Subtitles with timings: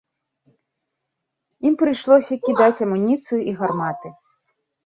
[1.71, 4.07] Ім прыйшлося кідаць амуніцыю і гарматы.